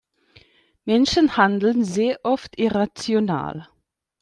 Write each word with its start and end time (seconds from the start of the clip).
Menschen 0.83 1.37
handeln 1.37 1.83
sehr 1.83 2.21
oft 2.23 2.57
irrational. 2.57 3.67